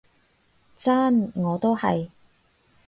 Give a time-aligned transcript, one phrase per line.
[0.75, 2.09] 真，我都係